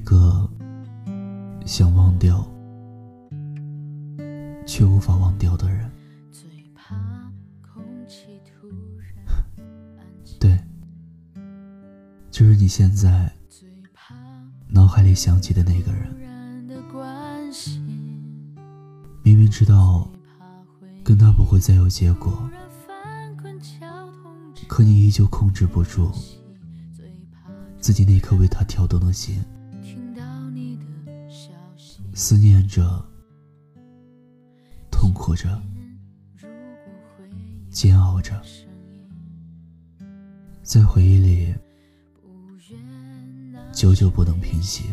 [0.00, 0.48] 一个
[1.66, 2.42] 想忘掉
[4.66, 5.92] 却无法忘掉的人。
[10.40, 10.58] 对，
[12.30, 13.30] 就是你现在
[14.68, 16.16] 脑海里想起的那个人。
[19.22, 20.10] 明明知道
[21.04, 22.48] 跟他不会再有结果，
[24.66, 26.10] 可你依旧控制不住。
[27.78, 29.44] 自己那颗为他跳动的心，
[32.22, 33.02] 思念着，
[34.90, 35.58] 痛苦着，
[37.70, 38.38] 煎熬着，
[40.62, 41.54] 在回忆里，
[43.72, 44.84] 久久不能平息。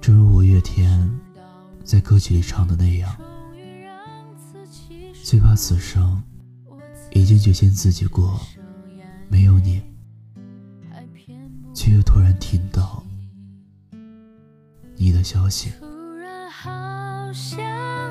[0.00, 1.10] 正如五月天
[1.84, 3.14] 在歌曲里唱的那样，
[5.22, 6.22] 最怕此生
[7.12, 8.40] 已经决心自己过，
[9.28, 9.82] 没有你。
[15.24, 18.03] 突然好想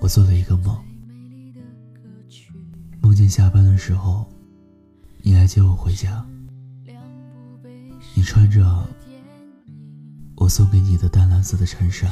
[0.00, 0.84] 我做了一个梦，
[3.00, 4.26] 梦见下班的时候，
[5.22, 6.24] 你来接我回家。
[8.14, 8.86] 你穿着
[10.36, 12.10] 我送给你的淡蓝色的衬衫，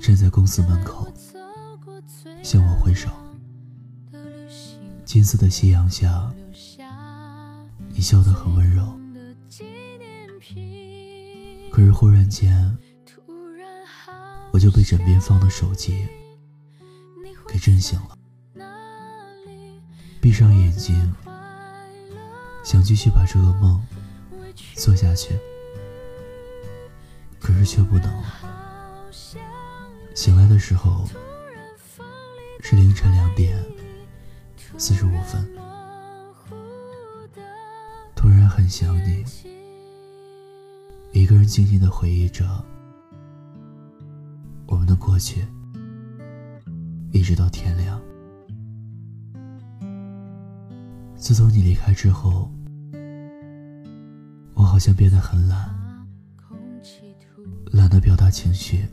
[0.00, 1.12] 站在公司门口，
[2.42, 3.10] 向我挥手。
[5.04, 6.32] 金色的夕阳下，
[7.90, 8.98] 你笑得很温柔。
[11.70, 12.76] 可是忽然间。
[14.58, 16.04] 我就被枕边放的手机
[17.46, 18.18] 给震醒了，
[20.20, 21.14] 闭上眼睛，
[22.64, 23.80] 想继续把这个梦
[24.74, 25.38] 做下去，
[27.38, 29.08] 可是却不能了。
[30.12, 31.08] 醒来的时候
[32.60, 33.64] 是凌晨两点
[34.76, 35.48] 四十五分，
[38.16, 39.24] 突然很想你，
[41.12, 42.44] 一个人静静的回忆着。
[44.88, 45.44] 的过去，
[47.12, 48.00] 一直到天亮。
[51.14, 52.50] 自从你离开之后，
[54.54, 55.68] 我好像变得很懒，
[57.72, 58.86] 懒得表达情绪，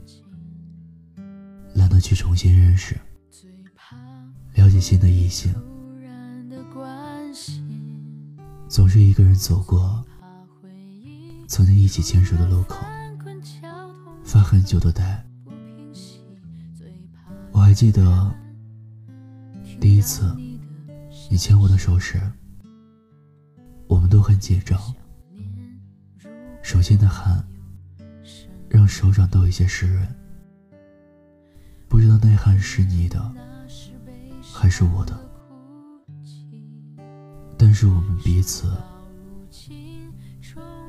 [1.74, 3.00] 懒得去重新认识、
[4.54, 5.54] 了解新的异性，
[8.68, 10.04] 总是一个人走过
[11.48, 12.86] 曾经一起牵手的路口，
[14.24, 15.25] 发很久的呆。
[17.76, 18.34] 记得
[19.82, 20.34] 第一次
[21.30, 22.18] 你牵我的手时，
[23.86, 24.80] 我们都很紧张，
[26.64, 27.46] 手心的汗
[28.70, 30.08] 让手掌都有些湿润。
[31.90, 33.20] 不知道那汗是你的
[34.42, 35.14] 还是我的，
[37.58, 38.74] 但是我们彼此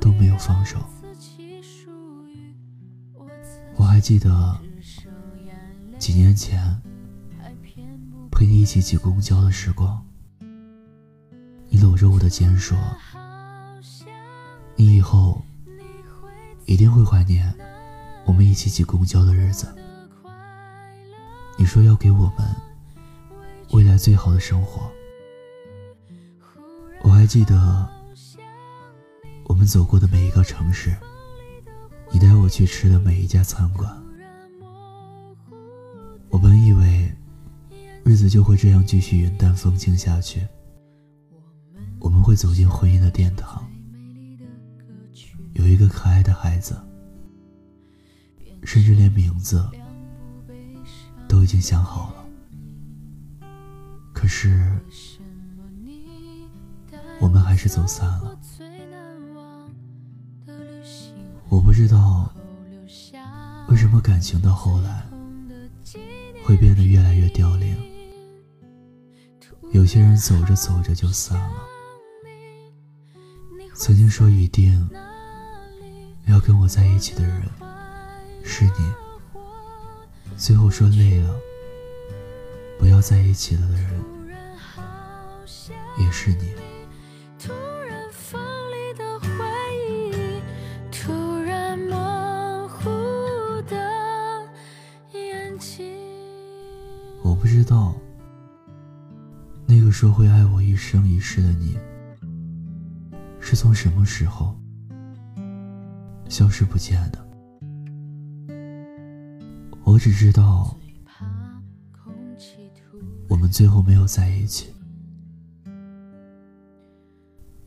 [0.01, 0.79] 都没有放手。
[3.75, 4.66] 我还记得。
[5.99, 6.81] 几年前，
[8.31, 10.05] 陪你一起挤公交的时光，
[11.69, 12.77] 你搂着我的肩说
[14.77, 15.43] ：“你以后
[16.67, 17.53] 一定会怀念
[18.25, 19.75] 我们一起挤公交的日子。”
[21.59, 22.55] 你说要给我们
[23.73, 24.83] 未来最好的生活。
[27.03, 27.89] 我还记得
[29.45, 30.95] 我们走过的每一个城市，
[32.13, 34.06] 你带我去吃的每一家餐馆。
[36.37, 37.11] 我本以为
[38.05, 40.47] 日子就会这样继续云淡风轻下去，
[41.99, 43.67] 我们会走进婚姻的殿堂，
[45.55, 46.79] 有一个可爱的孩子，
[48.65, 49.67] 甚至连名字
[51.27, 52.27] 都已经想好了。
[54.13, 54.79] 可是
[57.19, 58.39] 我们还是走散了。
[61.49, 62.31] 我不知道
[63.69, 65.03] 为什么感情到后来。
[66.47, 67.77] 会变得越来越凋零。
[69.73, 71.65] 有些人走着走着就散了。
[73.75, 74.89] 曾经说一定
[76.29, 77.43] 要跟我在一起的人
[78.45, 78.71] 是你，
[80.37, 81.35] 最后说累了
[82.79, 84.01] 不要在一起了的人
[85.99, 86.53] 也是你。
[99.87, 101.79] 个说会爱我一生一世的你，
[103.41, 104.55] 是从什么时候
[106.29, 107.25] 消失不见的？
[109.85, 110.77] 我只知道，
[113.29, 114.75] 我们最后没有在一起。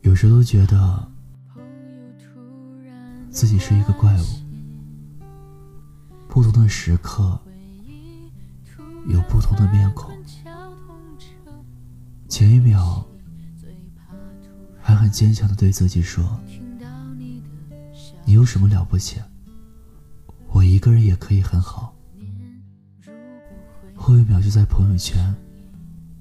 [0.02, 1.10] 有时都觉得
[3.30, 4.26] 自己是一个怪物，
[6.28, 7.40] 不同的时刻
[9.08, 10.14] 有不同的面孔。
[12.28, 13.04] 前一秒
[14.80, 16.40] 还很坚强的对自己说
[18.24, 19.20] ：“你有什么了不起？
[20.48, 21.94] 我一个人也可以很好。”
[23.94, 25.34] 后一秒就在朋友圈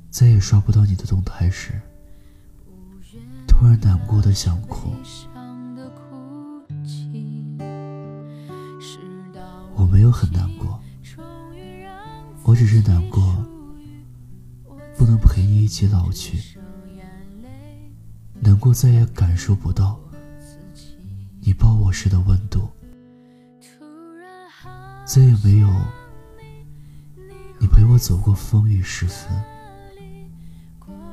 [0.09, 1.79] 再也刷不到你的动态时，
[3.47, 4.93] 突然难过的想哭。
[9.75, 10.79] 我没有很难过，
[12.49, 13.21] 我只是难过。
[14.97, 16.57] 不能陪你一起老去，
[18.39, 19.99] 难过再也感受不到
[21.41, 22.67] 你抱我时的温度，
[25.05, 25.69] 再也没有
[27.59, 29.31] 你陪我走过风雨时分，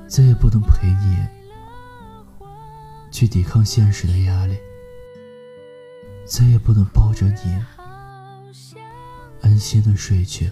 [0.09, 1.17] 再也不能陪你
[3.13, 4.57] 去抵抗现实的压力，
[6.27, 7.63] 再也不能抱着你
[9.43, 10.51] 安心的睡去。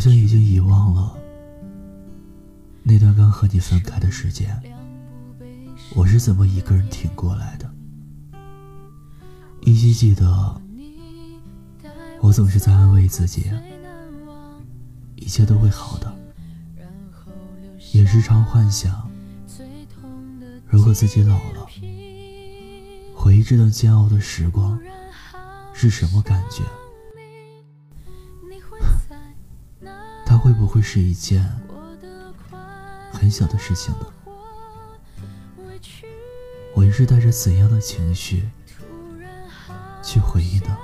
[0.00, 1.14] 像已经遗忘了
[2.82, 4.58] 那段刚和你分开的时间，
[5.94, 7.70] 我是怎么一个人挺过来的。
[9.60, 10.60] 依稀记得，
[12.20, 13.52] 我总是在安慰自己，
[15.16, 16.10] 一切都会好的，
[17.92, 19.10] 也时常幻想，
[20.66, 21.66] 如果自己老了，
[23.14, 24.80] 回忆这段煎熬的时光
[25.74, 26.62] 是什么感觉。
[30.60, 31.42] 不会是一件
[33.10, 34.06] 很小的事情呢？
[36.74, 38.46] 我又是带着怎样的情绪
[40.02, 40.76] 去回忆呢？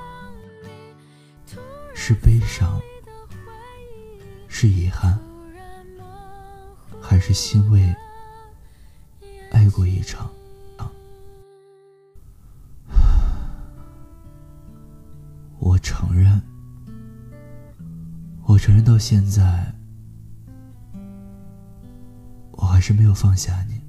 [1.95, 2.81] 是悲伤，
[4.49, 5.19] 是遗憾，
[6.99, 7.95] 还是欣慰？
[9.53, 10.31] 爱过一场，
[15.61, 16.41] 我承认。
[18.57, 19.71] 我承认，到现在，
[22.53, 23.83] 我还是没有放下你。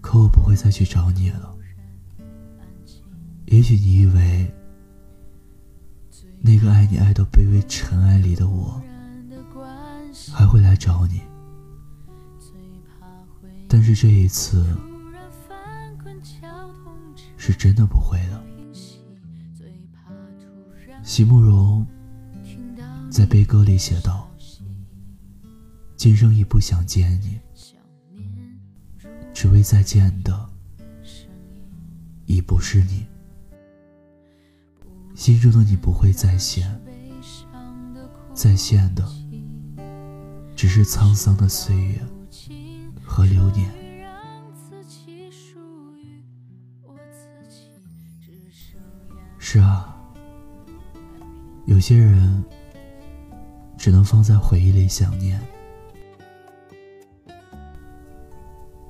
[0.00, 1.56] 可我不会再去找你了。
[3.46, 4.52] 也许你以为，
[6.40, 8.82] 那个爱你爱到卑微尘埃里的我，
[10.34, 11.22] 还会来找你。
[13.68, 14.66] 但是这一次，
[17.36, 18.42] 是真的不会了。
[21.02, 21.84] 席慕容
[23.10, 24.30] 在悲歌里写道
[25.96, 27.40] ：“今生已不想见你，
[29.34, 30.48] 只为再见的
[32.26, 33.06] 已不是你。
[35.16, 36.80] 心中的你不会再现，
[38.32, 39.04] 再现的
[40.54, 42.00] 只是沧桑的岁月
[43.02, 43.68] 和流年。”
[49.38, 49.96] 是啊。
[51.80, 52.44] 有些人
[53.78, 55.40] 只能放在回忆里想念，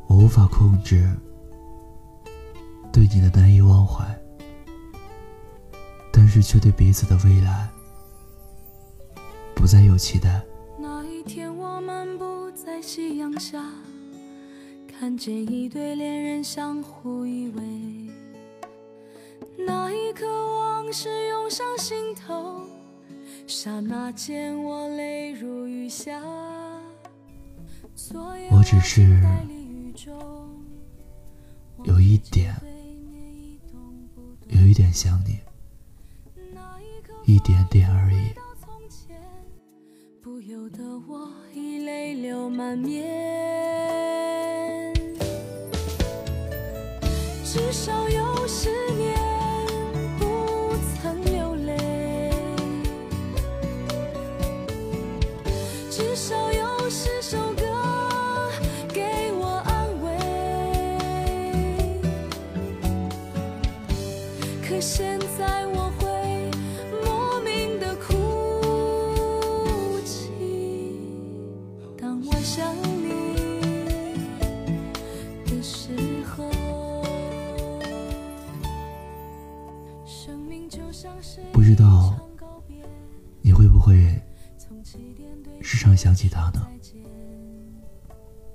[0.09, 1.09] 我无法控制
[2.93, 4.05] 对你的难以忘怀，
[6.13, 7.71] 但是却对彼此的未来
[9.55, 10.43] 不再有期待。
[10.77, 13.65] 那一天，我漫步在夕阳下，
[14.89, 18.11] 看见一对恋人相互依偎。
[19.57, 22.63] 那一刻，往事涌上心头，
[23.51, 26.23] 刹那间我泪如雨下。
[28.53, 29.03] 我只是
[31.83, 32.55] 有一点，
[34.47, 35.41] 有一点想你，
[37.27, 38.33] 一点点而已。
[40.23, 43.03] 不由得我已泪流满面，
[47.45, 48.71] 至少有十
[86.01, 86.67] 想起他呢？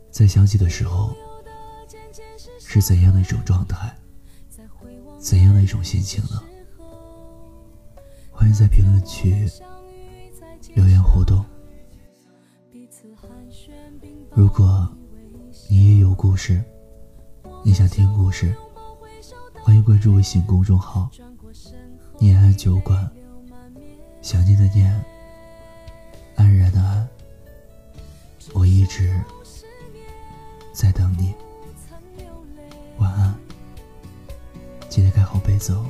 [0.09, 1.15] 在想起的时候，
[2.59, 3.95] 是怎样的一种状态？
[5.19, 6.41] 怎样的一种心情呢？
[8.31, 9.47] 欢迎在评论区
[10.73, 11.45] 留言互动。
[14.31, 14.91] 如果
[15.69, 16.63] 你也有故事，
[17.63, 18.55] 你想听故事，
[19.61, 21.11] 欢迎关注微信公众号
[22.17, 23.07] “念安酒馆”，
[24.23, 24.91] 想念的念，
[26.33, 27.07] 安然的安，
[28.85, 29.09] 一直
[30.71, 31.33] 在等你
[32.99, 33.33] 晚安
[34.89, 35.87] 记得盖好被子哦。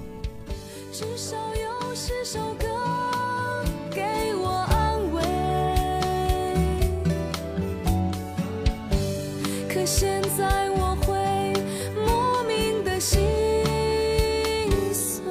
[0.93, 2.65] 至少有十首歌
[3.91, 4.01] 给
[4.35, 5.21] 我安慰
[9.67, 11.11] 可现在我会
[12.01, 13.19] 莫名的心
[14.93, 15.21] 碎。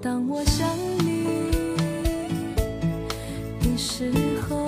[0.00, 0.74] 当我想
[1.04, 1.76] 你
[3.60, 4.10] 的时
[4.48, 4.67] 候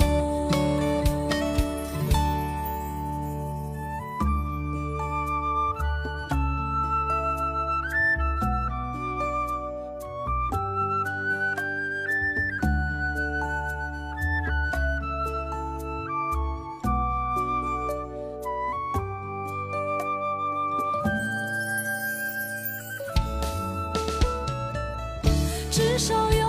[26.00, 26.39] 少一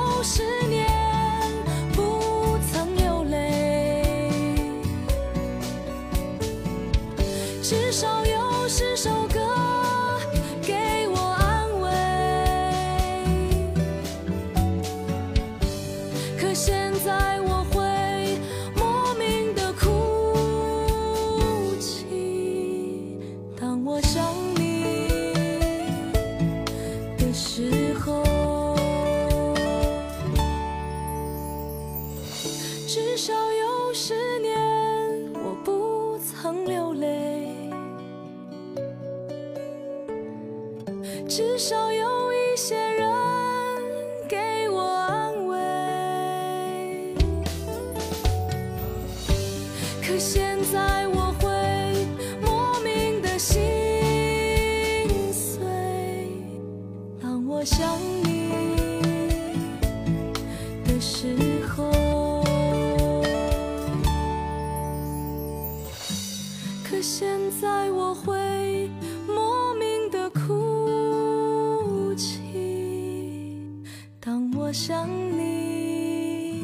[74.71, 76.63] 想你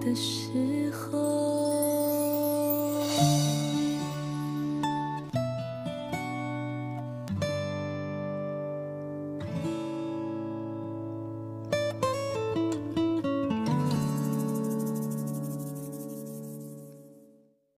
[0.00, 0.85] 的时